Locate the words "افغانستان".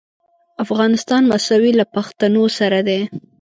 0.65-1.21